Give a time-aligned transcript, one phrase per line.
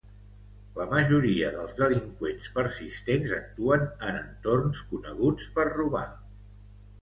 [0.77, 6.05] La majoria dels delinqüents persistents actuen en entorns coneguts per robar.